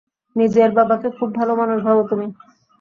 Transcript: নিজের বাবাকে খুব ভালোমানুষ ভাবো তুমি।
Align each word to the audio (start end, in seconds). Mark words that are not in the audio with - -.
নিজের 0.35 0.69
বাবাকে 0.71 1.07
খুব 1.17 1.29
ভালোমানুষ 1.35 1.79
ভাবো 1.83 2.01
তুমি। 2.09 2.27